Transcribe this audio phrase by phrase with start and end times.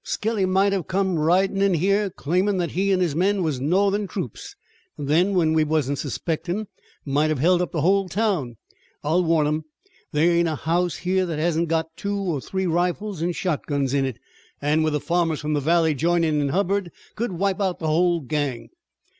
[0.03, 4.07] "Skelly might have come ridin' in here, claimin' that he an' his men was Northern
[4.07, 4.55] troops,
[4.97, 6.65] an' then when we wasn't suspectin'
[7.05, 8.57] might have held up the whole town.
[9.03, 9.65] I'll warn 'em.
[10.11, 14.05] Thar ain't a house here that hasn't got two or three rifles an' shotguns in
[14.05, 14.17] it,
[14.59, 18.21] an' with the farmers from the valley joinin' in Hubbard could wipe out the whole
[18.21, 18.71] gang."